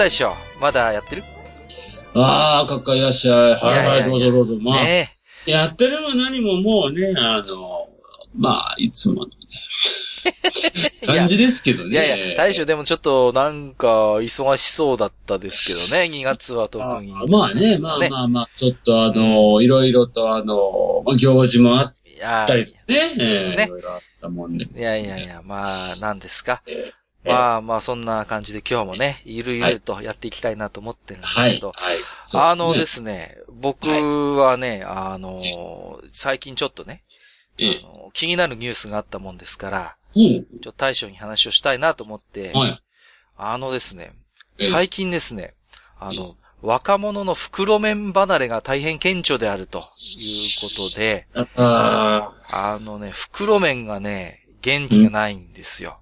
[0.00, 1.24] よいよ大将まだやってる？
[2.14, 3.54] ああ、かっかいらっしゃい。
[3.54, 4.56] はいはい、どうぞどうぞ。
[4.60, 7.88] まあ、ねやってるも何ももうね、あの、
[8.36, 9.32] まあ、いつものね、
[11.06, 11.90] 感じですけどね。
[11.90, 17.12] いやいや、大将でもちょっとなんか忙しそうだったですけどね、 2月は特に。
[17.12, 21.94] あまあね、まあねまあまあ、ちょっとあの、いろいろとあの、まあ行事もあっ
[22.46, 24.64] たりね、ええねいろいろあったもんで。
[24.64, 26.62] いやいやいや、まあ、なんですか。
[26.66, 31.54] ええまあまあ、そんな感じで今日もね、ゆるゆるとやっていきたいなと思ってるんですはい。
[31.54, 31.98] けど、はい。
[32.32, 37.02] あのでね、すね、僕はね、あの、最近ちょっとね、
[37.58, 40.44] ええあの気になるニュースがあったもんですから、うん。
[40.44, 42.82] ちょっと大将に話をしたいなと思って、はい。
[43.36, 44.12] あのですね、
[44.58, 45.54] ええ最近ですね、
[45.98, 49.84] あの、若者の袋麺離れが大変顕著であるという
[50.60, 51.26] ことで、
[51.56, 56.00] ああのね、袋麺がね、元気がないんですよ。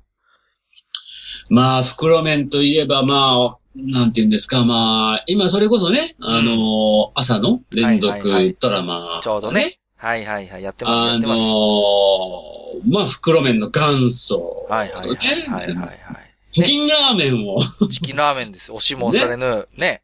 [1.51, 9.79] まあ、袋麺といえば、まあ、なんて言うんですか、まあ、今それこそね、あの、朝の連続はいはいはいドラマ、ちょうどね。
[9.97, 11.41] はいはいはい、やってます、やあってます。
[11.41, 14.67] のまあ、袋麺の元祖。
[14.69, 16.19] はいはいはいはいはい、ねは
[16.51, 17.89] チキンラーメンをい。
[17.89, 18.73] チキンラーメンです。
[18.73, 20.03] 押しも押されぬ、ね。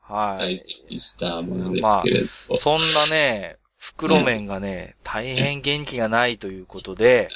[0.00, 0.42] はい。
[0.42, 2.56] 大事にしたものですけれど。
[2.56, 7.28] そんなね、袋麺がね、大変元気がないということで、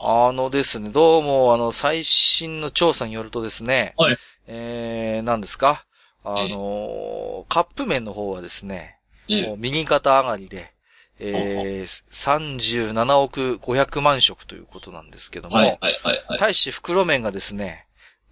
[0.00, 4.16] あのですね、どうも、あの、最新の調査によるとですね、はい。
[4.46, 5.84] えー、何ですか？
[6.24, 10.72] あの、カップ麺の方はですね、ねもう右肩上がりで、
[11.18, 16.38] えー、37億500万食ということなんですけども、はいはいはいはい。
[16.38, 17.86] 対して袋麺がですね、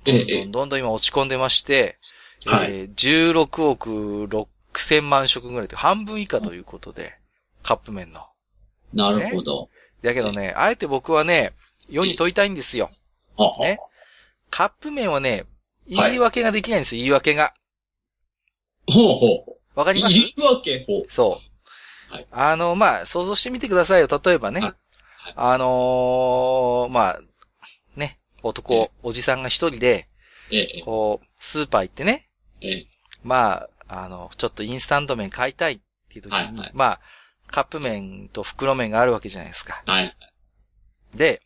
[0.04, 1.98] どええんどんどんどん今落ち込んでまして、
[2.46, 2.66] はい。
[2.70, 4.46] えー16億6
[4.76, 7.16] 千万食ぐらいで半分以下ということで、
[7.64, 8.20] カップ麺の。
[8.92, 9.68] なるほど。
[10.02, 11.52] だけどね、あえて僕はね、
[11.88, 12.90] 世に問いたいんですよ。
[13.60, 13.78] ね
[14.50, 15.46] カップ麺はね、はい
[15.88, 17.54] 言い訳ができないんですよ、言い訳が。
[18.88, 19.26] ほうほ
[19.74, 19.78] う。
[19.78, 20.14] わかります？
[20.14, 21.02] 言い訳ほう。
[21.08, 21.38] そ
[22.10, 22.12] う。
[22.12, 24.08] はいあの、まあ、想像してみてくださいよ。
[24.08, 24.60] 例えばね。
[24.60, 24.74] はい
[25.34, 27.20] あのーまあ、
[27.96, 30.08] ね、男、ええおじさんが一人で、
[30.52, 32.28] ええ、こう、スーパー行ってね、
[32.60, 32.86] ええ、
[33.24, 37.00] まあ、あの、ちょっとインスタント麺買いたいっていう時に、はいはいまあ、
[37.48, 39.82] カップ麺と袋麺があるわけじゃないですか。
[39.84, 40.16] はい。
[41.14, 41.45] でええ、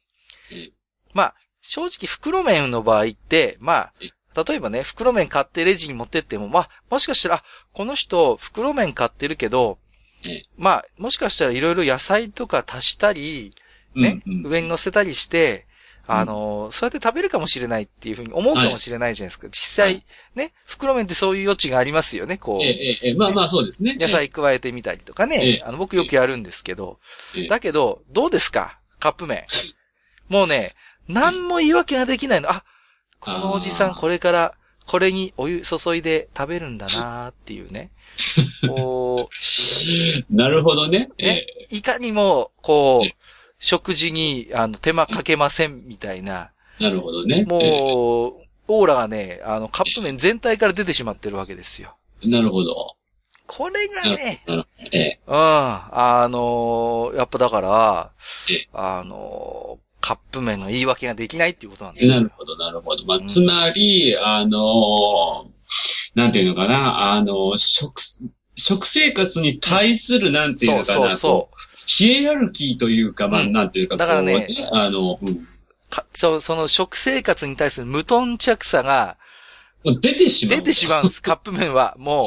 [1.12, 9.78] まあ、正直袋麺の場合って、まえあ、例えばね、袋麺買ってレジに持ってっても、まあ、もしかしたら、あこの人、袋麺買ってるけど、
[10.24, 13.52] ええまあ、もしかしたらいろいろ野菜とか足したり、
[13.94, 15.66] ね、うんうん上に乗せたりして、
[16.06, 19.48] あの、そうやって食べるかもしれないっていうふうに思うかもしれないじゃないですか。
[19.48, 22.62] 実際、はいね、袋麺ってそういう余地がありますよね、こう。
[22.62, 23.96] ええ、ええ、まあまあそうですね。
[23.98, 25.62] 野菜加えてみたりとかえねえ。
[25.64, 26.98] あの、僕よくやるんですけど
[27.36, 27.48] ええ。
[27.48, 28.78] だけど、どうですか？
[28.98, 29.44] カップ麺。
[30.30, 30.74] もうね、
[31.08, 32.50] 何も言い訳ができないの。
[32.50, 32.64] あ、
[33.18, 34.54] このおじさんこれから、
[34.86, 37.90] これにお湯注いで食べるんだなーっていうね。
[38.66, 39.28] こ
[40.30, 41.10] なるほどね。
[41.18, 43.14] う、ねええ、いかにも、こうえ、
[43.58, 47.44] 食事に、あの、手間かけませんみたいな、なるほどね。
[47.44, 51.96] もう、オーラがね、あの、カップ麺全体から出てしまってるわけですよ。
[52.22, 52.94] ええなるほど。
[53.46, 54.44] これがね、
[54.92, 55.34] ええ、うん。
[55.36, 58.10] あのーやっぱだから
[58.48, 62.12] え、あのーカップ麺の言い訳ができないっていうことなんですよ。
[62.14, 63.04] なるほど、なるほど。
[63.04, 65.46] まあう、んつまり、あの
[66.14, 68.00] なんていうのかな、あの、食、
[68.56, 71.56] 食生活に対する、なんていうのかな、そうそうそこう
[71.86, 75.46] ヒエラルキーというか、まあ、うんなんていうか、だからねあの、うん
[75.90, 79.16] かそその食生活に対する無頓着さが
[79.84, 80.56] 出てしまう。
[80.58, 81.96] 出てしまうんです、カップ麺は。
[81.98, 82.24] もう、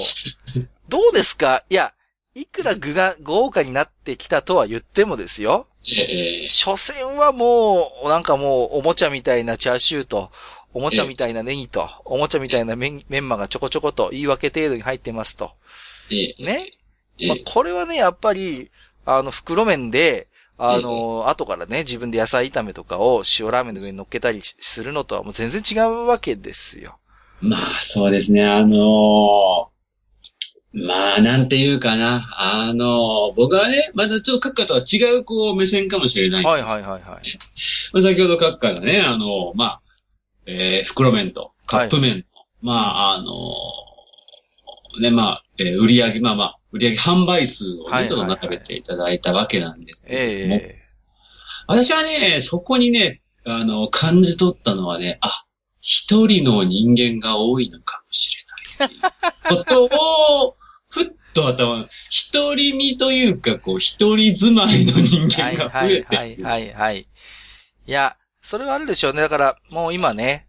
[0.89, 1.63] どうですか？
[1.69, 1.93] いや、
[2.35, 5.67] いくら具が豪華になってきたとは言ってもですよ。
[5.85, 10.31] ええ、ええ所詮はもう、なんかもう、おもちゃみたいなチャーシューと、
[10.73, 15.51] おもちゃみたいなネギと、おもちゃみたいなメンメンマがちょこちょこと言い訳程度に入ってますと。
[16.11, 16.67] ええ、ね。
[17.19, 18.71] ええまあ、これはね、やっぱり、
[19.05, 20.27] あの、袋麺で、
[20.57, 26.97] あの、後からね、自分で野菜炒めとかを塩ラーメンの上に乗っけたりするのとはもう全然違うわけですよ。
[27.41, 29.72] まあ、そうですね、あのー
[30.73, 32.27] まあ、なんていうかな。
[32.37, 37.39] あの、僕はね、まだちょっと閣下とは違う、こう、目線かもしれないんですはいはいはいはい。
[37.93, 39.81] まあ、先ほど閣下がね、あの、まあ、
[40.47, 42.27] えー、袋麺と、カップ麺と、
[42.61, 43.53] まあ、あの、
[44.99, 48.07] ね、まあ、えー売り上げ、まあまあ、売り上げ販売数をね、はいはいはい。
[48.07, 50.83] ちょっと並べていただいたわけなんですけれども、え。
[51.67, 55.45] 私はね、そこにね、あの、感じ取ったのはね、あ、
[55.81, 58.42] 一人の人間が多いのかもしれない
[59.47, 60.55] ことを、
[60.89, 66.99] ふっと頭、一人身というか、こう、一人住まいの人間が増はいえてはいはいはい。
[66.99, 69.21] いや、それはあるでしょうね。
[69.21, 70.47] だから、もう今ね、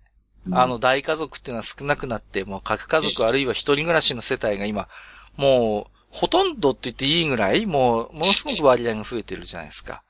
[0.53, 4.89] あの、、大家族っていうのは少なくなって、もう核家族あるいは一人暮らしの世帯が今、
[5.37, 10.03] もう、ほとんどって言っていいぐらい、もう、ものすごく割合が増えてるじゃないですか。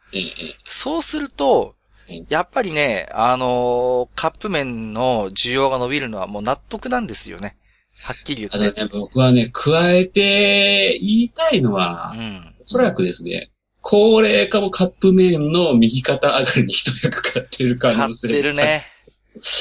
[0.64, 1.75] そうすると
[2.08, 7.56] うん、やっぱりね、あのーカップ麺の需要が伸びるのはもう納得なんですよね。
[8.04, 8.56] はっきり言って。
[8.58, 12.54] あとね、僕はね、加えて言いたいのはう、ん。
[12.60, 18.52] おそらくですね、高齢化もカップ麺の右肩上がりに一役買ってる可買っ能性てる。
[18.52, 18.84] ね。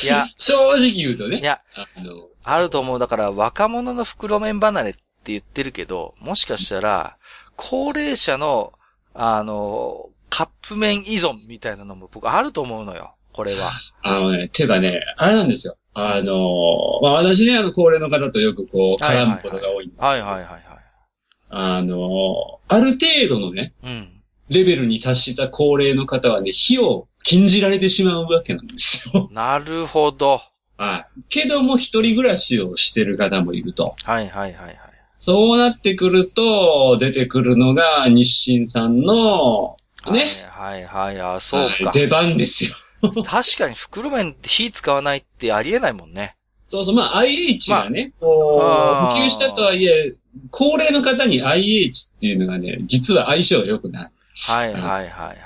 [0.04, 1.40] いや、正直言うとね。
[1.40, 3.00] いや、あの、あると思う。
[3.00, 7.16] だから、若者の袋麺離れって言ってるけど、もしかしたら、
[7.56, 8.74] 高齢者の、
[9.14, 13.16] あの、カップ麺依存みたいなのも僕あると思うのよ。
[13.32, 13.72] これは。
[14.02, 15.78] あのね、ていうかね、あれなんですよ。
[15.94, 20.64] あの、まあ、私ね、あの、高齢の方とよくこう、絡むことが多いんですはいはいはいはい。
[21.50, 24.10] あの、ある程度のね、うん。
[24.50, 29.30] レベルに達した高齢の方はね、火を禁じられてしまうわけなんですよ。
[29.32, 30.42] なるほど。
[30.78, 31.24] はい。
[31.30, 33.96] けども一人暮らしをしてる方もいると。
[34.04, 34.80] はいはいはいはい。
[35.20, 39.78] そうなってくると、出てくるのが日清さんの、
[40.12, 40.26] ね。
[40.50, 41.22] はいはいはい。
[41.22, 41.86] あ、そうか。
[41.86, 42.72] はい出番ですよ。
[43.26, 46.36] 確かに袋麺って火使わないってありえないもんね。
[46.70, 50.16] そうそう、まあ IH がね、こあ普及したとはいえ、
[50.50, 54.12] 高齢の方に IH っていうのがね、実は相性良くない。
[54.48, 55.38] はいはいはいはいはい。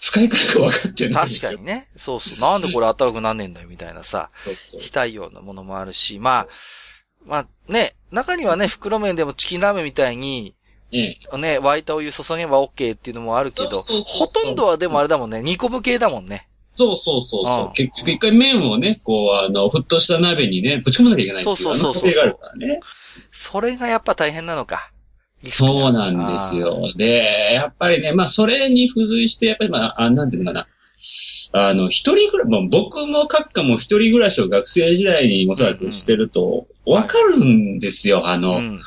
[0.00, 1.28] 使い方が分かってない。
[1.28, 1.62] 確かに。
[1.64, 1.86] ね。
[1.96, 2.38] そうそう。
[2.38, 6.48] なんでこれ暖かくなんねえんだよみたいなさ、そうそう非対応なものもあるし、まあ、
[7.24, 10.54] まあね、中にはね、袋麺でもチキンラーメンみたいに、
[10.92, 11.38] ええ。
[11.38, 16.48] ね、沸いたお湯注げば OK っていうのもあるけど、そうそうそうほとんどはでもあれだもんね、煮込む系だもんね。
[16.74, 22.80] そうそうそうそううん結局一回麺をね、こう、あの、沸騰した鍋にね、ぶち込まなきゃいけないっていう、そうそうそうそうがあるからね。
[23.30, 24.90] それがやっぱ大変なのか。
[25.50, 26.92] そうなんですよ。
[26.96, 30.66] で、やっぱりね、まあ、それに付随して、やっぱりまあ、あなんていうのかな。
[31.54, 38.28] あの、一人暮らし、僕も閣下も一人暮らしを学生時代におそらくしてると、わかるんですよ。
[38.28, 38.80] あの、うん。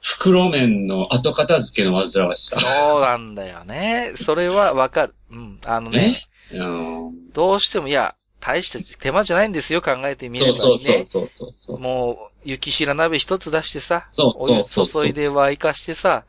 [0.00, 2.60] 袋麺の後片付けの煩わしさ。
[2.60, 4.12] そうなんだよね。
[4.16, 5.14] それはわかる。
[5.30, 5.58] うん。
[5.64, 6.27] あのね、うん。
[7.32, 10.84] どうしても、いや、大した手間じゃないんですよ、考えてみればそうね。
[10.84, 11.78] そうそうそうそう。
[11.78, 16.24] もう、雪平鍋一つ出してさ、お湯注いで沸かしてさ、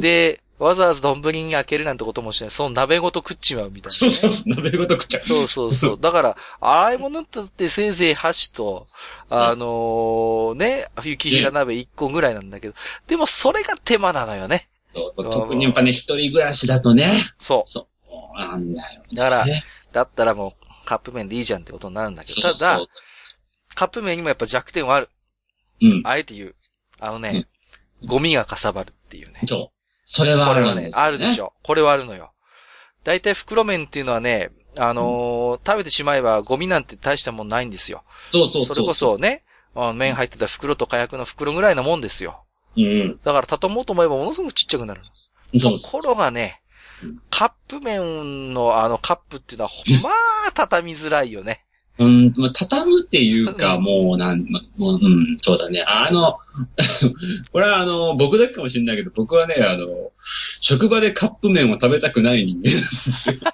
[0.00, 2.50] で、わざわざ丼に開けるなんてこともしない。
[2.50, 4.14] その鍋ごと食っちまうみたいな、ね。
[4.14, 5.22] そうそうそう、鍋ごと食っちゃう。
[5.22, 5.98] そうそうそう。
[6.00, 8.86] だから、洗い物だってせいぜい箸と、
[9.28, 12.74] あのーね、雪平鍋一個ぐらいなんだけど、
[13.08, 14.68] でもそれが手間なのよね。
[14.94, 17.32] そう特にやっぱね、一人暮らしだとね。
[17.38, 17.86] そそう
[18.36, 19.14] なんだよ、う。
[19.14, 19.64] だから、ね。
[19.92, 22.88] だったらもう、カップ麺でいいじゃんってことになるんだけど、そうただそ、
[23.74, 25.08] カップ麺にもやっぱ弱点はある。
[25.80, 25.86] う。
[25.86, 26.02] うん。
[26.04, 26.54] あえて言う。
[26.98, 27.46] あのね、
[28.06, 29.40] ゴミがかさばるっていうね。
[29.46, 29.82] そう。
[30.04, 31.52] それはあこれはね、あるでしょ。
[31.62, 32.32] これはあるのよ。
[33.04, 38.04] だいたい袋麺っていうのはね、あのー食べてしまえばゴミなんて大したもんないんですよ。
[38.30, 38.74] そうそうそう。
[38.76, 39.44] それこそね、
[39.74, 42.44] あ麺入ってた袋と火薬の袋ぐらいなもんですよ。
[42.76, 43.18] うん。
[43.22, 45.02] だから畳もうと思えばものすごくちっちゃくなる。
[45.58, 45.88] そうと。
[45.88, 46.61] ころがねうん、
[47.30, 49.70] カップ麺のあのカップっていうのは、
[50.02, 50.10] ま
[50.48, 51.64] あ、畳みづらいよね。
[51.98, 55.84] うん、まあ、畳むっていうか、 もう、なん、まもう、うん、そうだね。
[55.86, 56.38] あの、
[57.52, 59.86] これはあの、僕だけかもしれないけど、僕はね、あの、
[60.60, 63.34] 職場でカップ麺を食べたくない人間なんですよ。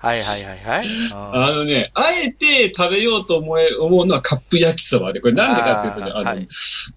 [0.00, 0.86] はいはいはいはい。
[0.86, 6.48] うんあのね、あえて食べようと思え、思うのはカップ焼きそばで、これなんでかっていうとね、あの、はい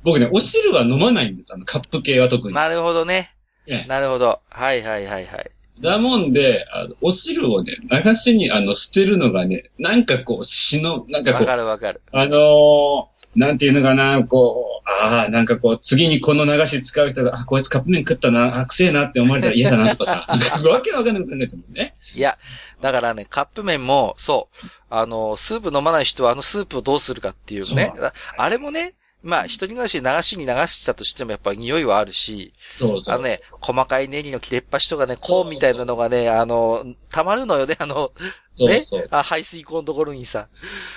[0.04, 2.54] 僕ね、お汁は飲まないんです、あの、カップ系は特に。
[2.54, 3.34] なるほどね。
[3.68, 4.42] ええなるほど。
[4.50, 5.52] はいはいはいはい。
[5.82, 12.02] だもんで、あの、お汁をね、流しに、あの、捨てるのがね、なんかこう、しの、なんかこわう、かるわかる。
[12.12, 21.96] あのーなんていうのかな、こう、ああ、なんかこう、次にこの流し使う人が、あ、こいつカップ麺食ったな、あ、くせえなって思われたら嫌だなとかさ、なんかわけわかんなくなるんですもんね。
[22.14, 22.38] いや、
[22.82, 28.12] だからね、カップ麺も、そう、あの、スープ飲まない人はあのスープをどうするかっていうねそ。
[28.36, 33.16] あれもね、まあ、一人暮らしで流しに流したとしてもやっぱ匂いはあるし、そうそう。
[33.16, 39.08] あのね、細かいネギの切れっ端とかね、コーンみたいなのがね、あの、溜まるのよね、あの、ねそうそう。
[39.12, 40.48] あ排水口のところにさ。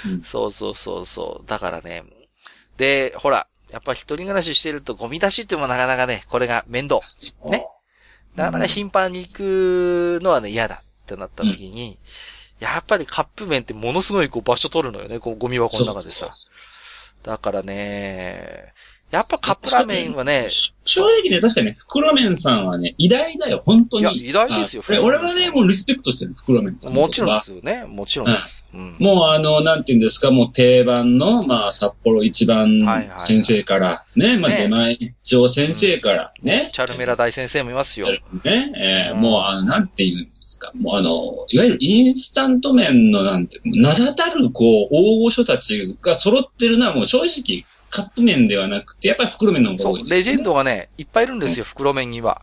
[0.07, 1.49] うんそうそうそうそう。
[1.49, 2.05] だからね。
[2.79, 7.01] で、ほら、やっぱ一人暮らししてるとゴミ出しってもなかなかね、これが面倒。
[7.51, 7.67] ね。
[8.37, 11.99] なかなか頻繁に行くのはね、嫌だってなった時に、
[12.59, 16.31] やっぱりカップ麺ってものすごいこう場所取るのよね、こうゴミ箱の中でさ。
[17.25, 18.75] だからね、
[19.11, 20.49] やっぱカップラーメンはね、
[20.85, 24.03] 正直ね、確かにね、袋麺さんはね、偉大だよ、本当に。
[24.03, 26.93] いや偉大ですよあ俺はね、もうリスペクトしてる、袋麺さん。
[26.93, 27.85] もちろんですよね。
[27.87, 28.65] もちろんです。
[28.75, 28.97] うん。
[28.99, 32.83] もうあの、なんて言うんですか、もう定番の、まあ、札幌一番
[33.19, 36.71] 先生から、ね、まあ、ね出前一丁先生から、ね。
[36.75, 38.09] チャルメラ大先生もいますよ。
[38.45, 52.43] ね、えもうあの、なんて言うんですか、もうあの、いわゆるインスタント麺のなんて、名だたる、こう、大御所たちが揃ってるのはもう正直、カップ麺ではなくて、やっぱり袋麺の方が多い、そう、レジェンドがね、いっぱいいるんですよ、袋麺には。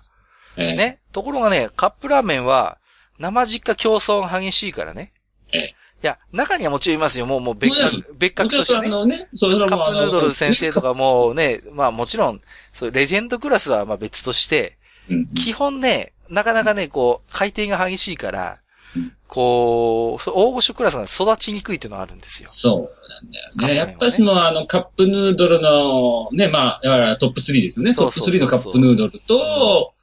[0.57, 0.99] えーね。
[1.11, 2.77] ところがね、カップラーメンは、
[3.19, 5.13] 生実家競争が激しいからね。
[5.53, 7.27] ええいや、中にはもちろんいますよ。
[7.27, 8.89] もう、もう別格、別格としてね。
[8.89, 12.41] のね、そうあのップヌードル先生とかもね、まあもちろん、
[12.73, 14.79] そう、レジェンドクラスはまあ別として、
[15.11, 18.59] うん基本ね、なかなかね、こう、回転が激しいから
[18.95, 22.49] うん、こう、大御所クラスが育ちにくいっていうのがあるんですよ。
[22.49, 23.67] そうなんだよね。
[23.67, 27.95] ねやっぱしもうあの、カップヌードルの、ね、まあ、だからトップ3ですよね。
[27.95, 29.93] トップそうそうそう3のカップヌードルと、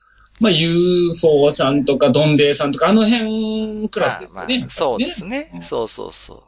[0.40, 4.58] まあ、UFO さんとか、どん兵衛さんとか、あの辺クラスですよね。
[4.58, 5.58] まあまあそうですねう。
[5.58, 6.42] んそうそうそう。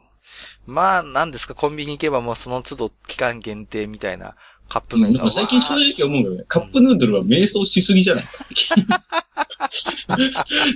[0.67, 4.37] まあ、なんですか、コンビニ行けばもうその都度期間限定みたいな
[4.71, 5.29] カップうん麺が。
[5.29, 8.25] 最近正直思うけどね、カップヌードルは迷走しすぎじゃない？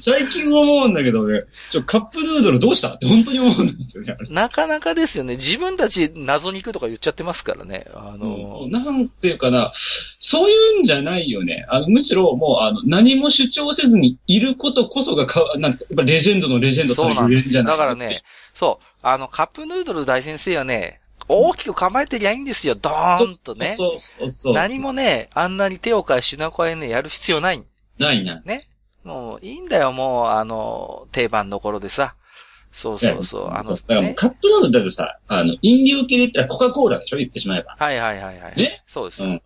[0.00, 2.94] 最近思うんだけどね、ちょカップヌードルどうした？
[2.94, 4.16] って本当に思うんですよね。
[4.30, 5.34] なかなかですよね。
[5.34, 7.86] 自分たち謎肉とか言っちゃってますからね。
[7.94, 9.72] あの、うんなんていうかな、
[10.20, 11.64] そういうんじゃないよね。
[11.68, 17.48] あの、むしろもう、あの、何も主張せずにいることこそがか、なんか、やっぱレジェンドのレジェンドそうたなんですよ。
[17.48, 18.22] るゆえんじゃないだからね、
[18.52, 22.74] そう、あの、カップヌードル大先生はね、大きく構えてりゃいいんですよ。
[22.74, 23.74] ドーンとね。
[23.76, 24.54] そうそうそう。
[24.54, 27.62] 何もね、あんなに手を変え品を変えね、やる必要ない。
[27.98, 28.40] ないな。
[28.44, 28.64] ね。
[29.04, 32.14] もう、いいんだよ、もう、あの、定番の頃でさ。
[32.72, 33.48] そうそうそう。
[33.50, 34.14] あの、だからもうね。
[34.14, 37.76] カップヌードルだとさ、あの、飲料系で言ったらコカ・コーラでしょ言ってしまえば。
[37.78, 38.56] はいはいはいはい。
[38.56, 39.22] ねそうです。
[39.22, 39.42] うん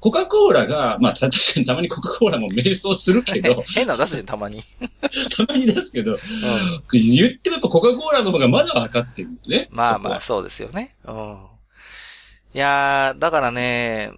[0.00, 4.62] コカ・コーラが、まあ、た 確かにたまにコカ・コーラも迷走するけど、変なの出すじゃん、たまに。
[5.36, 6.18] たまに出すけど、うん。
[6.92, 9.68] 言ってもやっぱコカ・コーラの方がまだ分かってるよね。
[9.70, 10.96] まあまあ、そうですよね。
[11.06, 11.36] うん。
[12.54, 14.10] いやー、だからね、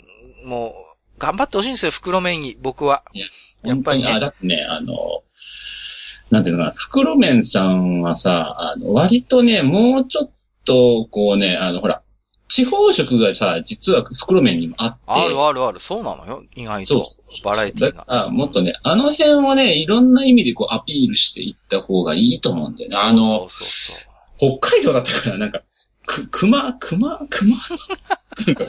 [0.45, 0.75] も
[1.17, 3.03] う、頑張ってほしいんですよ、袋麺に、僕は。
[3.63, 5.23] やっぱりねあ、だってね、あの、
[6.31, 10.31] なんていうのかな、袋麺さんはさ、あの、割とね、もうちょっ
[10.65, 12.03] と、こうね、あの、ほら、
[12.55, 17.09] 地方色がさ、実は袋麺にもあって、あるあるある、そうなのよ、意外と。
[17.43, 18.05] バラエティが。
[18.05, 22.97] から、もっとね、あの辺をね、いろんな意味でこうアピールしていった方がいいと思うんだよね。
[22.99, 23.69] あの、そうそう
[24.39, 25.63] そう北海道だったから、なんか、
[26.05, 27.57] く、熊、熊、熊？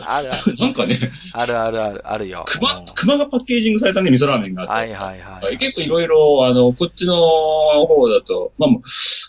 [0.05, 0.55] あるある。
[0.59, 0.99] なんかね、
[1.31, 2.43] あるあるある、あるよ。
[2.47, 4.73] 熊うん、熊がパッケージングされたね、味噌ラーメンがあって。
[4.73, 5.57] はいはいはい。
[5.57, 8.69] 結構いろいろ、あの、こっちの方だと、まあ、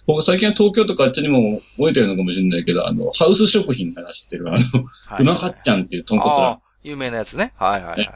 [0.06, 4.58] 僕最近は東京とかあっちにも覚えてるのかもしれないけど、あの、ハウス食品が出してる、あの、
[5.06, 7.52] はいうまかっちゃんっていう豚骨ラああ、有名なやつね。
[7.56, 8.08] はいはいはいね。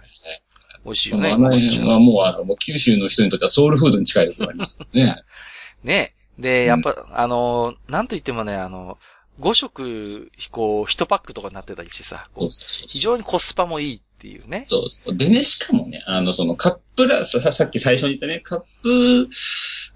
[0.84, 1.30] 美味しいーメン。
[1.32, 1.46] よね。
[1.46, 5.16] あの辺はもう、あの、もう九州の人にとってはソウルフードに近いところがありますよね。
[5.82, 6.14] ね。
[6.38, 8.98] で、やっぱ、あの、なんと言ってもね、あの、
[9.40, 12.50] 5食、こう、1パックとかになってたりしてさ、こう
[12.86, 14.64] 非常にコスパもいいっていうね。
[14.68, 15.16] そうそう。
[15.16, 19.28] でね、しかもね、あの、そのカップラ、ささっき最初に言ったね、カップ、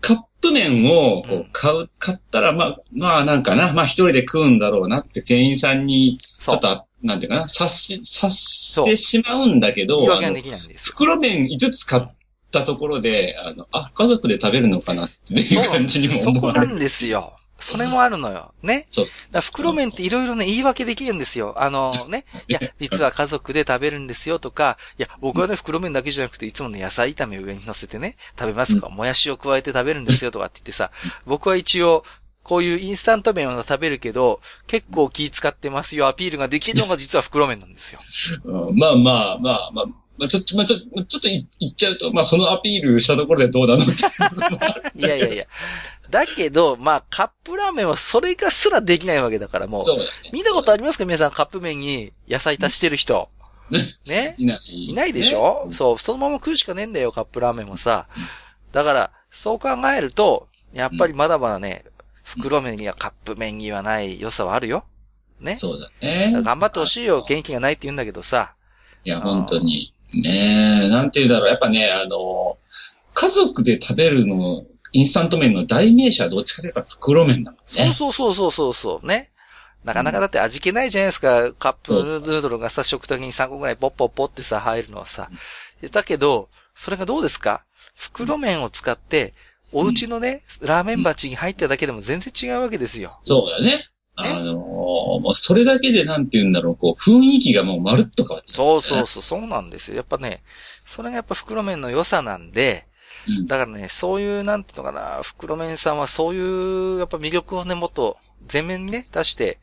[0.00, 10.06] カップ麺をこうんう買う、買ったら、まあ、まあなんかな、まあ一人で食うんだろうなって店員さんに、ちょっと、なんていうかな、察し、察してしまうんだけど。
[10.76, 12.02] 袋麺5つ買っ
[12.52, 16.08] たところで、あの、あ、家族で食べるのかなっていう感じに。
[16.08, 16.66] も思われる。
[16.66, 17.36] そこなんですよ。
[17.62, 18.52] それもあるのよ。
[18.62, 18.86] ね。
[18.90, 21.54] そうだ袋麺っていろいろね、言い訳できるんですよ。
[21.56, 22.24] あのね。
[22.48, 30.90] いや、実は家族で食べるんですよとか、いや、僕はね、袋麺だけじゃなくて、いつもね、野菜炒め上に乗せてね、食べますとか、もやしを加えて食べるんですよとかって言ってさ、
[31.26, 32.04] 僕は一応、
[32.42, 38.00] こういうインスタント麺を食べるけど、結構気使ってますよ、アピールができるのが 実は袋麺なんですよ。
[38.44, 39.86] うんまあまあまあまあ、
[40.18, 45.46] まあ、ちょっと、まあちょっと、ちょっと言っちゃうと、まあそのアピールしたところでどうなのってい やいやいや。
[46.12, 49.84] だけど、まあ、カップラーメンはそれがすらできないわけだから、もう。
[49.84, 50.10] そうだね。
[50.32, 51.06] 見たことありますか？
[51.06, 53.30] 皆さん、カップ麺に野菜足してる人。
[53.70, 53.96] ね。
[54.06, 54.34] ね？
[54.38, 54.60] いない。
[54.90, 58.06] いないでしょ、そう、そのまま食うしかねえんだよ、カップラーメンもさ。
[58.72, 61.84] だから、そう考えると、やっぱりまだまだね、
[62.22, 64.84] 袋麺にはカップ麺にはない良さはあるよ。
[65.40, 65.56] ね？
[65.56, 66.30] そうだね。
[66.44, 68.54] 頑張ってほしいよ、元気がないって言うんだけどさ。
[69.04, 69.94] いや、本当に。
[70.12, 71.48] ねえ、なんて言うんだろう。
[71.48, 72.58] やっぱね、あの、
[73.14, 77.92] 家族で食べるの、インスタント麺の代名詞はどっちかというと袋麺なのね。
[77.94, 79.30] そうそうそうそうそうそう、ね。
[79.84, 81.52] なかなかだって味気ないじゃないですか。
[81.54, 85.28] カップヌードルがさ、食卓に3個ぐらいポッポッポってさ、入るのはさ。
[85.90, 87.64] だけど、それがどうですか？
[87.96, 89.34] 袋麺を使って、
[89.72, 93.18] お家のね、ラーメン鉢に入っただけでも全然違うわけですよ。
[93.24, 93.88] そうだね。
[94.14, 94.56] あのー
[95.22, 99.96] もうそれだけでなんて言うんだろう、こう、雰囲気がもうまるっと変わっちゃう、そうそうそう、そうなんですよ。
[99.96, 100.42] やっぱね、
[100.86, 102.86] それがやっぱ袋麺の良さなんで、
[103.28, 108.16] うんだからね、そういう、なんていうのかな、袋麺さんはそういう、やっぱ魅力をね、もっと
[108.52, 109.58] 前面にね、出して。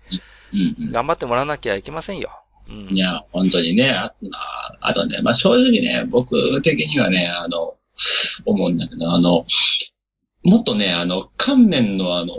[0.92, 2.32] 頑張ってもらわなきゃいけませんよ。
[2.68, 2.88] うん。
[2.89, 7.75] いや、本当にね、あああとね、まあ、正直ね、僕的にはね、あの、
[8.46, 9.46] 思うんだけど、あの、
[10.44, 12.34] もっとね、あの、乾麺のあの、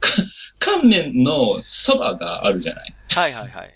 [0.00, 0.10] か
[0.58, 2.94] 乾麺の蕎麦があるじゃない？
[3.08, 3.74] はいはいはい。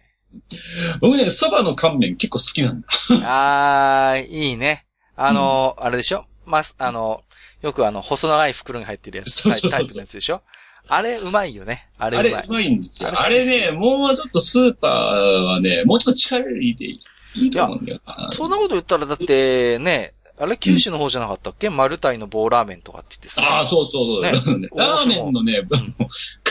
[1.00, 2.88] 僕ね、蕎麦の乾麺結構好きなんだ。
[3.23, 4.84] あー、いいね。
[5.16, 6.25] あの、あれでしょ？
[6.47, 7.23] まあ、あの、
[7.62, 10.42] よくあの、細長い袋に入ってるやつ、そうそうそうタイプのやつでしょ？
[10.88, 11.88] あれ、うまいよね。
[11.99, 12.44] あれあれ、うまい。
[12.47, 13.11] うまいんですよ。
[13.18, 17.00] あれね、もうちょっとスーパーはね、もうちょっと力入れてい
[17.37, 18.28] いと思うんだよな。
[18.33, 23.40] そんなこと言ったら、だって、ね、あれ九州の方じゃなかったっけ、マルタイの棒ラーメンとかって言ってさ。
[23.40, 24.59] ああ、そうそうそう。
[24.59, 25.62] ね ラーメンのね、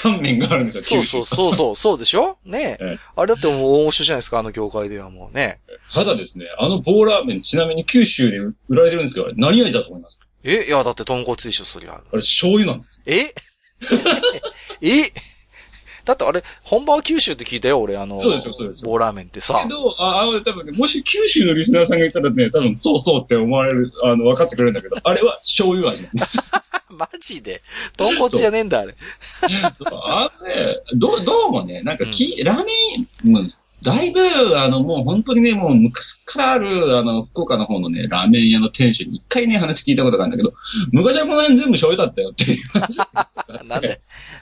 [0.03, 2.37] 乾麺があるんですよ、そうそうそうそう、そうでしょ？
[2.45, 2.83] ねえ。
[2.95, 5.59] えあれだってもう大御所じゃないですか、あの業界ではもうね。
[5.93, 10.19] ただですね、あの棒ラーメン、ちなみに九州で売られてるんですけど、あれ何味だと思います？
[10.43, 11.93] えいや、だって豚骨でしょ、そりゃ。
[11.93, 13.03] あれ醤油なんですよ。
[13.05, 13.33] え？
[14.81, 15.11] え？
[16.05, 19.69] だってあれ、本場は九州って聞いたよ、俺、あの、そうですよそうですよ棒ラーメンってさけ。
[19.69, 26.43] ど、あ、あの、多分ね、もし九州のリスナーさんがいたらね、多分そうそうって思われる、あの、分かってくれるんだけど、あれは醤油味なんですよ。
[26.89, 27.61] マジで？
[27.97, 28.95] 豚骨じゃねえんだ、あれ。
[29.41, 32.71] あのね、どう、どうもね、なんかき、ラーメ
[33.23, 33.47] ン、もう、
[33.81, 34.21] だいぶ、
[34.57, 40.55] あの、もう本当にね、もう昔からある、あの、福岡の方のね、ラーメン屋の店主に一回ね、話聞いたことがあるんだけど、
[40.91, 42.97] 昔はこの辺全部醤油だったよっていう話。
[43.67, 43.99] なんで、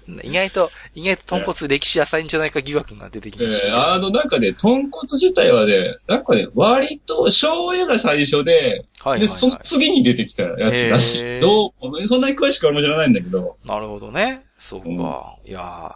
[0.23, 3.77] 意外と、意外と豚骨歴史浅いんじゃないか疑惑が出てきえましたけど。
[3.77, 13.67] ーあの、なんかね、豚骨自体はね、なんかね、割と醤油が最初で、で、はいはいそのは次に出てきたやつだし、へーどう、そんなに詳しくはあんま知らないんだけど、い。
[13.67, 14.45] なるほどね。
[14.59, 15.37] そうか。
[15.45, 15.95] いやー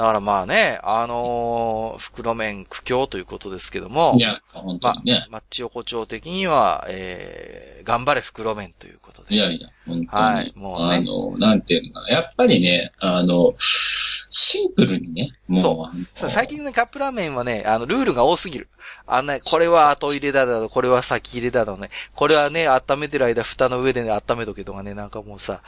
[0.00, 9.34] だからまあね、あのー袋麺苦境ということですけどもい、や、本当にね、マッチ横丁的には、えー、頑張れ袋麺ということで。
[9.34, 18.68] いやいや、本当に、はいもうねあの、なんていうのかな、やっぱりね、あの、シンプルにね、もう、そあのさ最近のね、カップラーメンはね、あの、ルールが多すぎる。
[19.06, 21.90] あのね、これは後入れだだろ、これは先入れだろね。
[22.14, 25.60] これはね、温めてる間、蓋の上でね、温めとけとかね、なんかもうさ、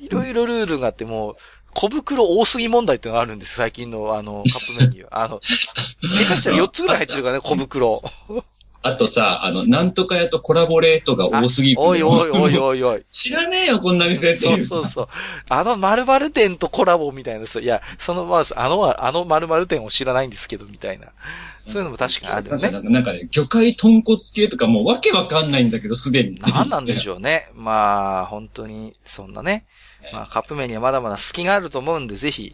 [0.00, 1.36] いろいろルールがあって、もう、
[1.74, 5.08] 小袋多すぎ問題っていうのがあるんです最近の、あの、カップ麺には。
[5.24, 8.02] あの、下手したら4つぐらい入ってるからね、小袋。
[8.86, 11.80] あとさ、あの、なんとか屋とコラボレートが多すぎる。
[11.80, 13.02] おいおいおいおいおい。
[13.10, 14.64] 知らねえよ、こんな店ってそいうう。
[14.64, 15.08] そうそう。
[15.48, 21.06] あの〇〇店とコラボみたいなさ、いや、そのまず、あの、あの〇〇店を知らないんですけど、みたいな。
[21.66, 22.90] そういうのも確かにあるよね。
[22.90, 26.38] なんかね、魚介豚骨系とかもうわけわかんないんだけど、すでに。
[26.40, 27.48] 何なんでしょうね。
[27.54, 29.64] まあ、本当に、そんなね。
[30.12, 32.52] まあ、カップ麺にはまだまだ隙があると思うんで、ぜひ。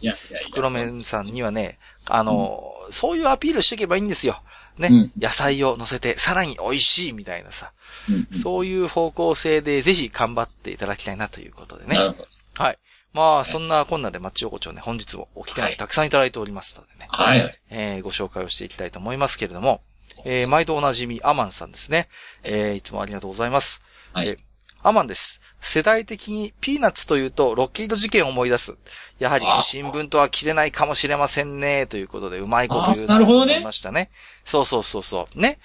[0.51, 4.41] 袋麺さんにはね、あの、そういうアピールしていけばいいんですよ。
[4.77, 7.73] ね、うん野菜を乗せて、さらに美味しいみたいなさ、
[8.09, 11.97] うんうんそういう方向性でぜひ頑張っていただきたいなということでね。
[11.97, 12.27] なるほど。
[12.63, 12.77] はい。
[13.13, 17.07] まあ、そんなこんなでマッチ横丁ね、本日もお機会をたくさんいただいておりますのでね。
[17.11, 17.59] はい。
[17.69, 19.81] えーご紹介をしていきたいと思いますけれども、
[20.23, 22.07] えー毎度おなじみ、アマンさんですね。
[22.43, 23.81] えーいつもありがとうございます。
[24.13, 24.37] はいえー
[24.83, 25.40] アマンです。
[25.61, 28.73] 世代的にピーナッツというとロッキード事件を思い出す。
[29.19, 31.85] やはりあ新聞とは切れないかもしれませんね。
[31.85, 34.09] ということで、うまいこと言うあなるほどね思いましたね。
[34.43, 35.39] そうそうそうそう。
[35.39, 35.59] ね。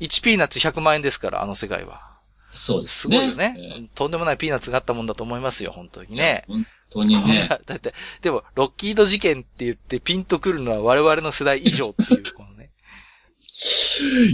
[0.00, 2.12] 1ピーナッツ100万円ですから、あの世界は。
[2.52, 3.18] そうですね。
[3.18, 3.56] すごいよね。
[3.58, 6.44] えとんでもないピーナッツがあったもんだと思いますよ、本当にーね。
[6.48, 7.48] 本当にね。
[7.66, 12.31] だって、でも、ロッキード事件って言ってピンとくるのは我々の世代以上っていう。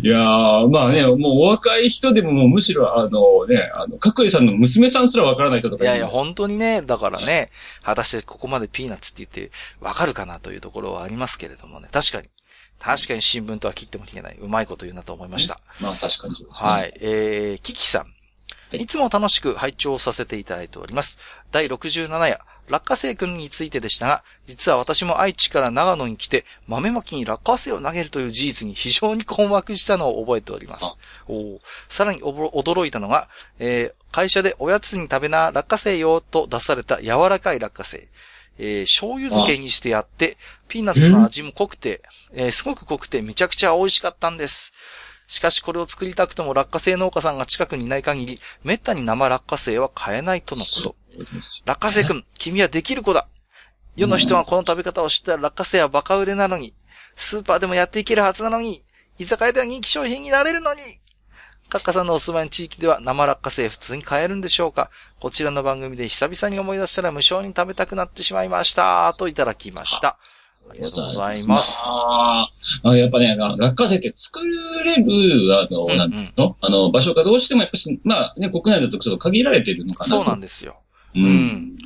[0.02, 7.50] いやー、まあね、もうお若い人でももうむしろ、あのね、あの、かっこいいさんの娘さんすらわからない人とかいやいや、ほ本当にね、だからね、
[7.82, 11.88] 果たしてここまでピーナッツって言ってわかるかなというところはありますけれどもね。
[11.92, 12.28] 確かに。
[12.78, 14.36] 確かに新聞とは切っても切れない。
[14.40, 15.60] うまいこと言うなと思いました。
[15.80, 16.68] まあ確かにそうですね。
[16.68, 16.94] はい。
[17.00, 18.02] えー、キキさん。
[18.02, 18.12] はい
[18.72, 21.18] いつも楽しく拝聴させていただいております。
[21.50, 30.96] 第67夜、落花生くんについてでしたが、実は私も愛知から長野に来て、豆まきに落花生を投げるという事実に非常に困惑したのを覚えておりますあ。
[31.28, 33.28] おーさらに驚いたのが、
[33.58, 38.08] えー会社でおやつに食べな落花生よと出された柔らかい落花生。
[38.58, 42.02] えー醤油漬けにしてやって、ピーナッツの味も濃くて、
[42.32, 44.72] えーすごく濃くてめちゃくちゃ美味しかったんです。
[45.28, 50.96] しかしこれを作りたくても落花生農家さんが近くにいない限り、めったに生落花生は買えないとのこと。
[51.66, 53.28] 落花生くん、君はできる子だ。
[53.94, 56.72] 世の人がこの食べ方を知ったら落花生はバカ売れなのに、
[57.14, 58.82] スーパーでもやっていけるはずなのに、
[59.18, 60.80] 居酒屋では人気商品になれるのに、
[61.68, 69.14] カッカさんのお住まいの地域では生落花生普通に買えるんでしょうかこちらの番組で久々に思い出したら無償に食べたくなってしまいました。
[69.18, 70.16] といただきました。
[70.70, 71.82] ありがとうございます。
[71.86, 72.50] あ
[72.84, 74.40] あ、やっぱね、落花生って作
[74.84, 76.56] れる、あの、うんうんなんていうの？
[76.60, 80.10] あの、場所がどうしてもやっぱし、まあね、国内だとちょっと限られてるのかな。
[80.10, 80.76] そうなんですよ。
[81.14, 81.78] ううんん。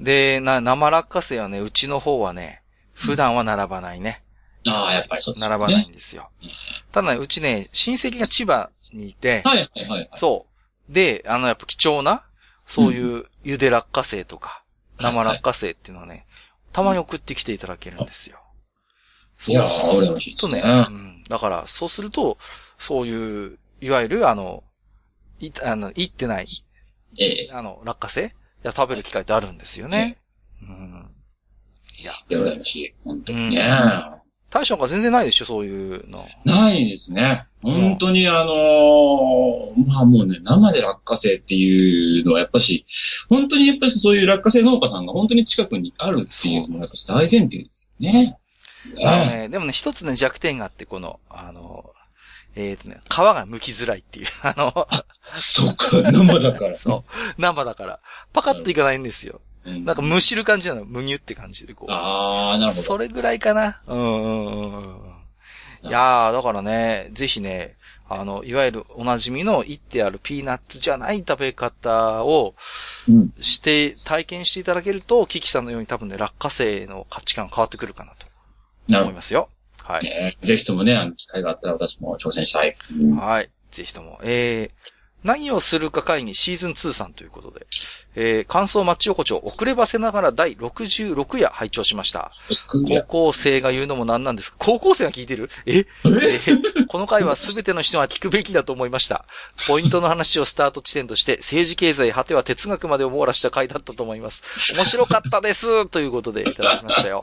[0.00, 4.22] で、な、生落花生はね、うちの方はね、普段は並ばないね。
[4.68, 5.40] ああ、やっぱりそうね。
[5.40, 6.50] 並ばないんですようん。
[6.92, 10.10] ただね、うちね、親戚が千葉にいて、はいはいはい。
[10.14, 10.46] そ
[10.88, 10.92] う。
[10.92, 12.24] で、あの、やっぱ貴重な、
[12.66, 14.62] そういうゆで落花生とか、はい
[15.00, 16.26] 生落花生っていうのはね、
[16.72, 18.38] たまに送ってきていただけるんですよ。
[19.48, 20.92] いやー、羨ましいですとね、ねう。
[20.92, 21.24] ん。
[21.24, 22.38] だから、そうすると、
[22.78, 24.62] そういう、いわゆる、あの、
[25.40, 26.64] い、あの、いってない、
[27.18, 27.50] ええ。
[27.52, 28.26] あの、落花生？
[28.26, 28.32] い
[28.62, 30.18] や食べる機会ってあるんですよね。
[30.62, 31.10] うん。
[31.98, 32.94] いや、羨ましい。
[33.04, 34.11] 本当にね。
[34.52, 36.26] 大将が全然ないでしょ、そういうの。
[36.44, 37.46] ないですね。
[37.62, 42.84] 本当にあのーまあもうね、生で落花生っていうのはやっぱし、
[43.30, 48.38] 本当にやっぱしそういう落花生農家さんが本当に近くにあるっていうのはやっぱし大前提ですよね。
[48.94, 51.92] ねね、でもね、一つね、弱点があって、この、あの、
[52.54, 54.88] えっ、とね、皮が剥きづらいっていう、あの、
[55.34, 56.74] そうか、生だから。
[56.76, 58.00] そう、生だから、
[58.32, 59.40] パカッといかないんですよ。
[59.64, 59.84] うん。
[59.84, 61.92] なんかむしる感じなの、むにゅって感じで、こう。
[61.92, 62.82] あー、なるほど。
[62.82, 63.82] それぐらいかな。
[63.86, 65.88] うんうんうんうん。
[65.88, 67.76] いやー、だからね、ぜひね、
[68.08, 72.54] あの、いわゆるおなじみの言ってあるピーナッツじゃない食べ方を
[73.08, 73.32] うん。
[73.40, 78.26] して、体験していただけると、キキさんのように多分ね、落花生の価値観変わってくるかなと
[79.02, 79.48] 思いますよ。
[79.82, 82.76] はいぜひともね、あの、機会があったら私も挑戦したい。
[82.92, 83.50] うんはい。
[83.72, 84.20] ぜひとも。
[84.22, 84.70] えー、
[85.24, 87.66] 何をするか会議シーズン2さんということで、
[88.14, 92.32] えー、感想マッチ横丁遅ればせながら第66夜拝聴しました。
[92.88, 95.48] 高校生が言うのもなんなんですが、高校生が聞いてる？
[95.66, 95.78] え？
[95.78, 95.84] え？
[96.04, 99.24] ーこの回は全ての人が聞くべきだと思いました。
[99.68, 104.42] ポイントの話をスタート地点として、政治経済、果ては哲学までを網羅した回だったと思います。
[104.74, 107.22] 面白かったですということでいただきましたよ。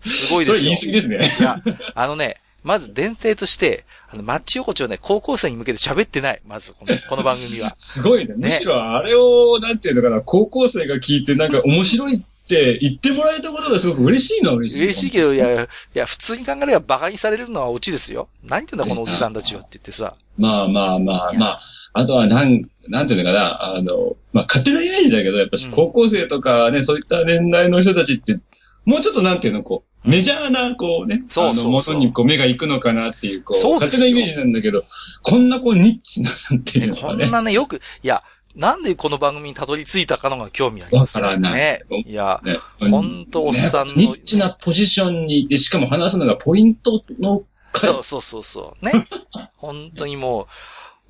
[0.00, 0.56] すごいですよ。
[0.56, 1.36] それ言い過ぎですね。
[1.40, 1.62] いや、
[1.94, 6.42] あのね、まず前提として、あの、マッチ横丁ね、高校生に向けて喋ってない。
[6.44, 7.72] まず、この、 この番組は。
[7.76, 8.34] すごいね。
[8.36, 14.82] むねしろあれを、なんていうのかな、高校生が聞いてなんか面白いって言ってもらえたことがすごく嬉しいのは嬉しい。
[14.82, 18.28] 嬉しいけど、いや、いや、普通に考えれば馬鹿にされるのはオチですよ。
[18.42, 20.14] 何言ってんだ、このおじさんたちはって言ってさ。
[20.36, 21.60] まあまあまあまあ、
[21.92, 28.40] あとはなん、なんていうのかな、あの、まあ勝手なイメージだけど、やっぱしうん高校生とかね、そういった年代の人たちって、
[28.84, 34.84] もうちょっとなんていうの、こう、メジャーな、こうね、そうそう元にこう目が行くのかなっていう、こう、そう勝手なイメージなんだけど、
[35.22, 37.24] こんなこうニッチななんていうねのかね。
[37.24, 38.22] こんなね、よく、いや、
[38.54, 41.82] なんでこの番組にたどり着いたかのが興味ありますよわからないね。
[42.06, 48.84] いや、ねほんとおっさんのねニッチなポジションにいて、しかも話すのがポイントの回そうそうそうそう。
[48.84, 49.06] ね。
[49.56, 50.46] 本当にもう、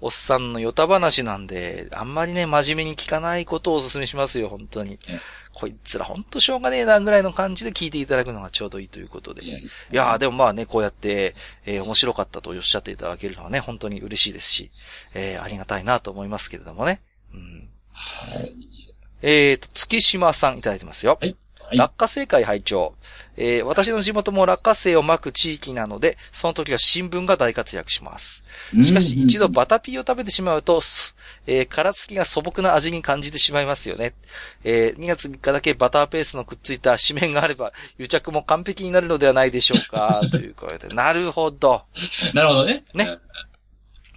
[0.02, 5.20] おっさんのヨタ話なんで、あんまりね、真面目に聞かないことをお勧めしますよ、本当にえ。
[5.59, 9.42] こいつら本当しょうがねえな、ぐらいの感じで聞いていただくのがちょうどいいということで。
[9.42, 14.71] いいやいやー、でもまあね、こうやって、えー面白かったとおっしゃっていただけるのはね、本当に嬉しいですし、
[15.14, 17.01] えーありがたいなと思いますけれどもね。
[17.33, 17.71] うん。
[17.90, 18.55] はい。
[19.23, 21.16] えーと、月島さんいただいてますよ。
[21.21, 21.35] はい
[21.66, 22.94] はい落花生会拝聴
[23.37, 28.42] えー私の地元も落花生をまく地域なので、その時は新聞が大活躍します。
[28.83, 34.14] しかし、一度バタピーを食べてしまうと、すえー殻付きが素朴な味に感じてしまいますよね。
[34.64, 40.88] えー2月3日だけバターペーストのくっついた紙面があれば、癒着も完璧になるのではないでしょうか、 という声で。
[40.88, 41.83] なるほど。
[42.33, 42.85] なるほどね。
[42.94, 43.18] ね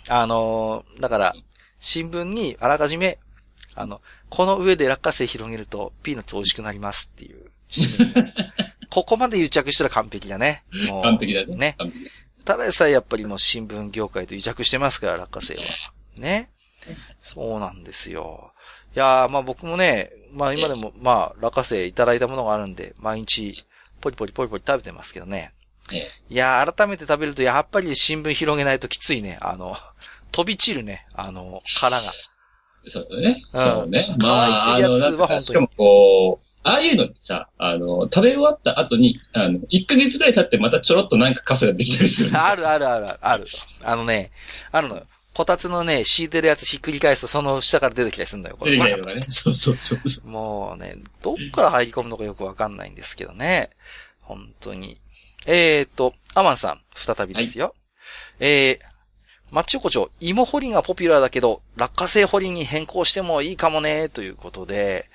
[0.08, 1.36] あのーだから、
[1.82, 3.20] 新聞にあらかじめ、
[3.76, 7.52] あの、この上で落花生広げると、ピーナッツ美味しくなりますっていう。
[8.90, 10.64] ここまで癒着したら完璧だね。
[10.88, 11.56] もう完璧だね。
[11.56, 11.78] ね。
[12.46, 15.64] ただでさえやっぱりもう新聞業界と癒着してますから、落花生は。
[16.16, 16.50] ね。
[17.22, 18.52] そうなんですよ。
[18.96, 23.64] いやー、まあ僕もね、まあ今でも、まあ落花生いただいたものがあるんで、毎日、
[24.02, 25.52] ポリポリポリポリ食べてますけどね。
[25.92, 29.38] えいやー、改めて食べるとやっぱり新聞広げないときついね。
[29.42, 29.76] あの、
[30.32, 31.08] 飛び散るね。
[31.14, 32.12] あの、殻が。
[32.88, 33.44] そうだね。
[33.54, 34.16] うんそうね。
[34.20, 42.38] まあ、あの、なんかしかもこう、ああいうのってさ、あの、食べ終わった後に、あの、1ヶ月ぐらい経ってまたちょろっとなんかカスができたりする。
[42.38, 43.46] あるあるあるある。
[43.84, 44.32] あのね、
[44.72, 45.04] あるのよ。
[45.34, 48.58] こたつのね、敷いてるやつひっくり返すとその下から出てきたりするんだよ。
[48.60, 49.22] これ出てきたりとかね。
[49.30, 50.30] そうそうそうそう。
[50.30, 53.70] もうね、どっから入り込むのかよくわかんないんですけどね。
[54.22, 54.98] 本当に。
[55.46, 57.74] えーと、アマンさん、再びですよ。
[58.40, 58.89] えー、
[59.52, 65.10] マッチ横丁、芋掘りがポピュラーだけど、落花生掘りに変更してもいいかもね、ということで、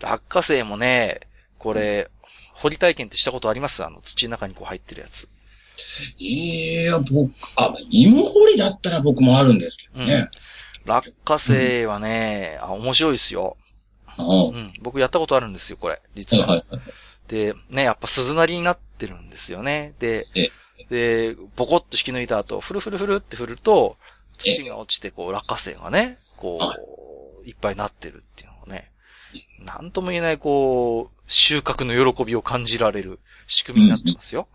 [0.00, 1.20] 落花生もね、
[1.58, 2.10] これ、
[2.54, 3.84] 掘り体験ってしたことあります？
[3.84, 5.28] あの、土の中にこう入ってるやつ。
[6.18, 10.28] いや、僕、あ、芋掘りだったら僕もあるんですけどね。
[10.84, 13.56] 落花生はね、あ、面白いですよ。
[14.06, 14.72] あうん。
[14.80, 16.00] 僕やったことあるんですよ、これ。
[16.16, 16.46] 実は。
[16.46, 16.80] はいはい。
[17.28, 19.94] で、ね、やっぱ鈴なりになってるんですよね。
[20.00, 20.50] でえ、
[20.90, 23.96] で、ボコッと引き抜いた後、フルフルフルって振ると、
[24.38, 26.76] 土が落ちて、こう、落花生がね、こは
[27.44, 28.90] う、いっぱいなってるっていうのがね、
[29.64, 34.48] なんとも言えない、こう、収穫の喜びを感じられる仕組みになってますよ。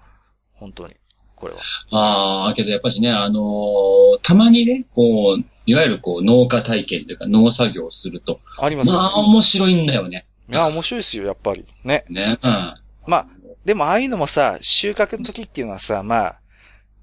[0.53, 0.95] 本当に。
[1.35, 1.59] これは。
[1.91, 10.25] ああ、けどやっぱしね、あのーたまにね、こう、いわゆるこう、農家体験というか農作業をすると、ありますよ、まあ、面白いんだよね。
[10.49, 11.65] いや、面白いですよ、やっぱり。
[11.83, 12.05] ね。
[12.09, 12.39] ね。
[12.41, 12.73] うん。
[13.07, 13.27] まあ、
[13.65, 16.39] でもああいうのもさ、収穫の時っていうのはさ、まあ、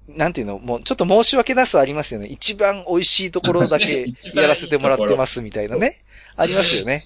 [0.07, 2.27] なんていうの、もうちょっと申し訳なさありますよね。
[2.27, 6.03] 一番美味しいところだけ やらせてもらってますみたいなね。
[6.35, 7.03] ありますよね。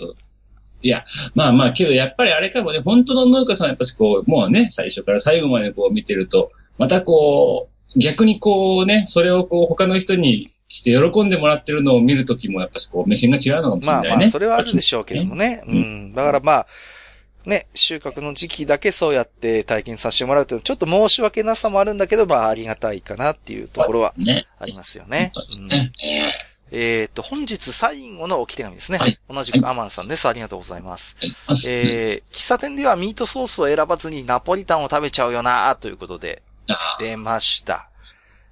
[0.81, 14.09] いや、まあまあ、けどやっぱりあれかもね、本当の農家さんはやっぱしこう、もうね、最初から最後までこう見てると、またこう、逆にこうね、それをこう他の人にして喜んでもらってるのを見るときもやっぱしこう、目線が違うのかもしれないね。
[14.09, 15.63] まあまあ、それはあるでしょうけどもね。
[15.65, 15.77] ううん
[16.11, 16.13] ん。
[16.13, 16.67] だからまあ、
[17.45, 24.47] ね、収穫の時期だけそうやって体験させてもらうと、ちょっと申し訳なさもあるんだけど、まあありがたいかなっていうところはね。
[24.59, 25.31] ありますよね。
[25.53, 25.91] うんね。
[26.71, 28.97] ええっと、本日最後の置き手紙ですね。
[28.97, 30.27] はい同じくアマンさんです。
[30.27, 31.15] ありがとうございます。
[31.21, 31.33] ー
[31.69, 37.89] えー、喫茶店ではミートソースを選ばずにナポリタンを食べちゃうよなということで、あ出ました。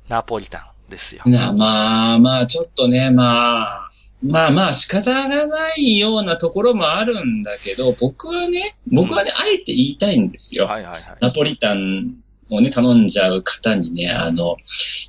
[0.09, 1.23] ナポリタンですよ。
[1.25, 3.91] なまあまあ、ちょっとね、まあ、
[4.23, 10.65] まあまあ仕方がないようなところもあるんだけど、僕はね、僕はね、あえて言いたいんですよ。
[10.65, 11.01] はいはいはい。
[11.19, 12.15] ナポリタン
[12.49, 14.57] をね、頼んじゃう方にね、あの、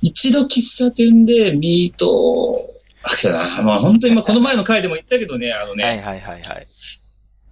[0.01, 2.69] 一度喫茶店でミート、
[3.03, 3.61] あ。
[3.61, 6.67] まあ本当に、まあこの前の回でも言ったけどね、あのね、はいはいはいはい。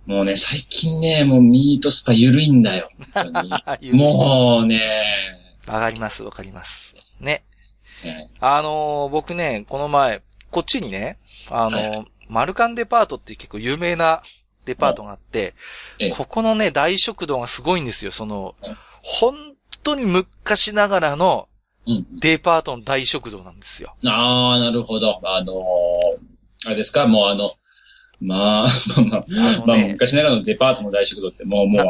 [0.06, 2.90] もうね、最近ね、もうミートスパ緩いんだよ。
[3.14, 3.42] 本当
[3.80, 4.82] に もうね、
[5.68, 6.96] わかりますわかります。
[7.22, 7.44] ね。
[8.04, 10.22] ねあのー僕ね、この前、
[10.54, 11.18] こっちにね、
[11.50, 14.24] あのーはいマルカンデパートっていう結構有名な
[14.66, 15.54] デパートがあって
[16.00, 18.12] ええ、ここのね、大食堂がすごいんですよ。
[18.12, 19.36] そのうん、本
[19.84, 21.50] 当に昔ながらの
[21.86, 22.20] うん。
[22.22, 23.94] デパートの大食堂なんですよ。
[24.06, 25.20] ああ、なるほど。
[25.24, 25.58] あのー
[26.66, 27.52] あれですか、もうあの、
[28.22, 28.68] まあ、
[29.10, 31.86] まあまあ、昔ながらのデパートの大食堂ってもう、もう、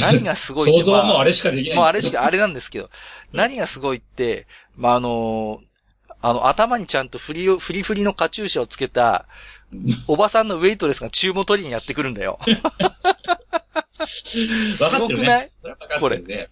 [0.00, 1.76] 何がすごいって想像はもうまああれしかできない。
[1.76, 2.88] もうあれしか、あれなんですけど、
[3.32, 4.46] 何がすごいって、
[4.76, 5.73] まあ、あのー
[6.26, 9.26] あの、頭にちゃんとフリを、フリフリのカチューシャをつけた、
[10.08, 12.38] おばさんのウェイトレスが注文取りにやってくるんだよ。
[14.06, 14.38] す
[14.98, 15.50] ごくない？
[15.96, 16.00] い？
[16.00, 16.48] これね。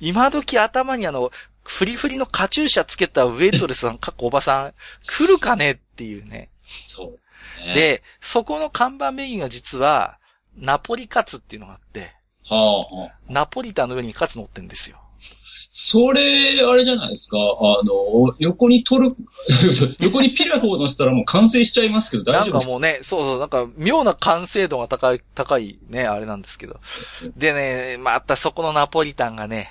[0.00, 1.32] 今時頭にあの、
[1.64, 4.74] フリフリのカチューシャつけたウェイトレスさん、かっこおばさん、
[5.06, 6.50] 来るかねっていうね。
[6.86, 7.14] そ
[7.62, 10.18] う、ね。、で、そこの看板メニューが実は、
[10.54, 12.14] ナポリカツっていうのがあって、
[12.46, 13.12] はあ、はあ。
[13.26, 15.00] ナポリタンの上にカツ乗ってんですよ。
[15.80, 17.36] それ、あれじゃないですか。
[17.38, 19.16] あの、横に取る、
[20.02, 26.80] 横にピラフを乗せたらもう完成しちゃいますけどな大丈夫ですんかもうね、そうそう、なんか妙な完成度が高い、高いね、あれなんですけど。
[27.36, 29.70] でね、またそこのナポリタンがね、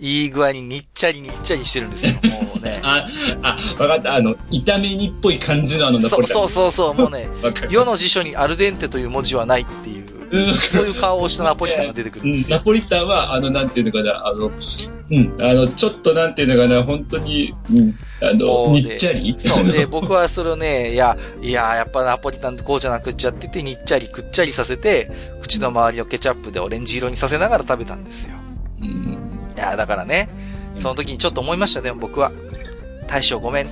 [0.00, 2.12] いい具合ににっちゃりにっちゃりしてるんですよ。
[2.42, 2.80] もうね。
[2.82, 3.06] あ、
[3.42, 4.14] あ、わかった。
[4.14, 6.36] あの、炒め煮っぽい感じのあのナポリタン。
[6.38, 7.28] そうそうそう、もうね。
[7.70, 9.99] 世の辞書にアルデンテという文字はないっていう、うん
[10.70, 12.58] そういう顔をしたナポリタンが出てくるんですよ。
[12.58, 19.34] ナポリタンは、あの、なんていうのかな、あの、うん、あの、ちょっとなんていうのかな、本当に、うん、あの、にっちゃり？
[19.38, 19.64] そう。
[19.64, 25.10] で、 僕はそれをね、いや、いや、やっぱナポリタンってこうじゃなくっちゃってて、にっちゃりくっちゃりさせて、
[25.42, 28.34] 口の周りをケチャップでオレンジ色にさせながら食べたんですよ。
[28.80, 29.18] うん
[29.56, 30.28] いや、だからね、
[30.78, 32.30] その時にちょっと思いましたね、僕は。
[33.08, 33.66] 大将ごめん。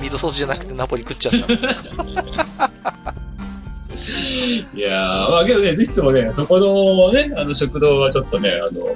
[0.00, 3.14] ミートソースじゃなくてナポリ食っちゃった。
[4.74, 8.94] いやー、まあけどね、ぜひともね、そこのね、あの食堂はちょっとね、あの、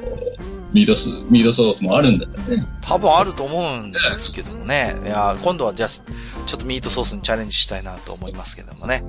[0.72, 2.66] ミートス、ミートソースもあるんだよね。
[2.82, 4.96] 多分あると思うんですけどもね。
[5.04, 9.02] いや、今度はじゃあ、ちょっとミートソースにチャレンジしたいなと思いますけどもね。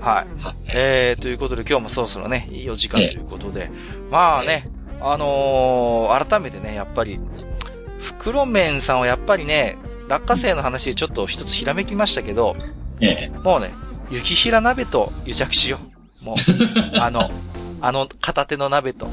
[0.00, 0.26] はい。
[0.68, 3.70] えー、ということで今日もそろそろね、いいお時間ということで。
[4.10, 4.68] まあね、
[5.00, 7.20] あのー改めてね、やっぱり、
[7.98, 9.76] 袋麺さんはやっぱりね、
[10.08, 12.56] 落花生の話でちょっと一つひらめきましたけど、
[13.00, 13.38] ええ。
[13.42, 13.74] もうね、
[14.14, 15.78] 雪平鍋と癒着しよ
[16.22, 16.24] う。
[16.24, 16.36] もう、
[16.98, 17.30] あの、
[17.80, 19.08] あの片手の鍋と。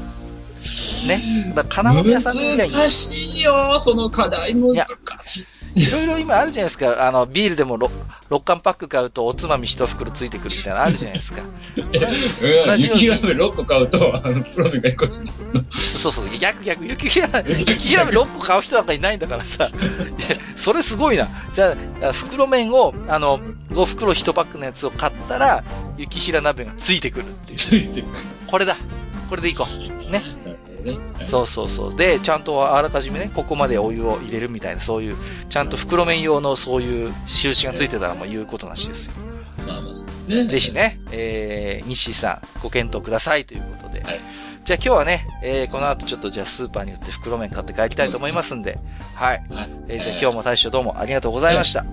[1.06, 1.52] ね。
[1.54, 4.74] だから金物屋さん以外に、難しいよ、その課題難
[5.20, 5.46] しい。
[5.74, 7.06] いろいろ今あるじゃないですか。
[7.06, 7.90] あの、ビールでも 6,
[8.30, 11.40] 6缶パック買うとおつまみ1袋ついてくるみたいなのあるじゃないですか。
[11.76, 11.82] うん
[12.66, 15.64] 同じように雪ラメ6個買うと、あの、プロメが1個ついてくるの。
[15.70, 19.70] そうそうそう、逆逆、雪平鍋、雪平鍋6個買う人なんかいないんだからさ。
[20.56, 21.28] それすごいな。
[21.52, 25.64] じゃあ、袋麺を、あの、5袋1パックのやつを買ったら、
[25.96, 27.58] 雪平鍋がついてくるっていう。
[27.58, 28.12] ついてくる。
[28.46, 28.76] これだ。
[29.30, 30.10] これでいこう。
[30.10, 30.22] ね。
[30.82, 30.98] ね。
[31.24, 31.96] そうそうそう。
[31.96, 35.16] で、ちゃんとあらかじめね、ここまでお湯を入れるみたいな、そういう、
[35.48, 39.14] ちゃんと袋麺用のそういう印がついてたらもう言うことなしですよ。
[39.66, 40.46] まあまあ、ね。
[40.46, 40.72] ぜひ。
[40.72, 44.02] ね、えー、西さん、ご検討くださいということで。
[44.02, 44.20] はい
[44.72, 48.78] じゃあ今日はね、えー、この後ちょっとじゃあスーパーに寄って袋麺買って帰りたいと思いますんで、
[49.14, 49.44] はい。
[49.50, 49.70] はい。
[49.88, 51.84] えー、じゃあ今日も大将どうもありがとうございました。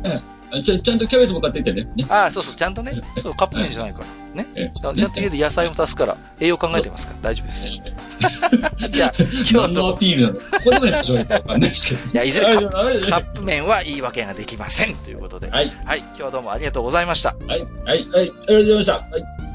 [0.52, 1.88] あちゃちゃんとキャベツも買ってってね。
[1.96, 2.06] ね。
[2.08, 4.44] ああ、そうそう、ちゃんとね、そう、カップ麺じゃないから。
[4.44, 4.48] ね。
[4.56, 7.68] えちゃんと家で野菜も足すから、栄養考えてますから大丈夫です。
[7.68, 10.40] え じゃあ、今日何のアと、ピールなの？
[10.40, 12.12] ここでもやっちゃわかんない ですけど。
[12.14, 15.52] いやいずれカッあれカップ麺は言い訳ができませんということで。
[15.52, 15.72] はい。
[15.86, 17.36] はい、今日はどうもありがとうございました。
[17.48, 17.60] はい。
[17.60, 17.70] はい。
[17.86, 18.08] はい。
[18.16, 18.94] ありがとうございました。
[18.94, 19.49] はい。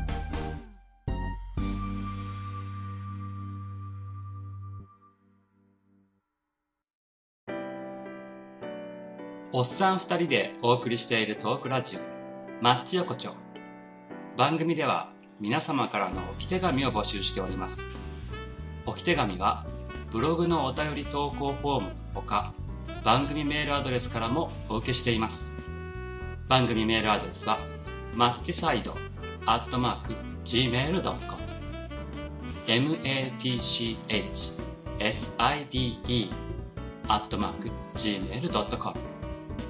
[9.56, 12.00] おっさん二人でお送りしているトークラジオ、
[12.60, 13.36] マッチ横丁。
[14.36, 17.80] 番組では皆様からの置き手紙を募集しております。
[18.84, 19.64] 置き手紙は
[20.10, 22.52] ブログのお便り投稿フォームのほか、
[23.04, 25.52] 番組メールアドレスからもお受けしています。
[26.48, 27.58] 番組メールアドレスは、
[28.12, 28.96] マッチサイド
[29.46, 30.14] アットマーク
[30.44, 31.14] gmail.com
[32.66, 34.02] matchside
[37.06, 39.13] アットマーク gmail.com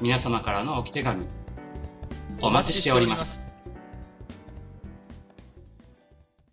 [0.00, 1.26] 皆様からの置き手紙、
[2.40, 3.43] お待ちしております。